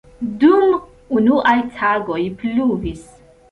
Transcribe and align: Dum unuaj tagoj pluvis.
Dum 0.43 0.71
unuaj 1.19 1.55
tagoj 1.77 2.19
pluvis. 2.43 3.07